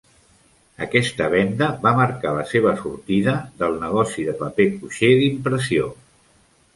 [0.85, 5.91] Aquesta venda va marcar la seva sortida del negoci de paper cuixé d'impressió.